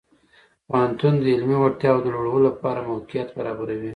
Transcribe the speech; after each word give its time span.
پوهنتون 0.67 1.13
د 1.19 1.25
علمي 1.35 1.57
وړتیاو 1.59 2.03
د 2.03 2.07
لوړولو 2.13 2.39
لپاره 2.49 2.85
موقعیت 2.91 3.29
برابروي. 3.37 3.89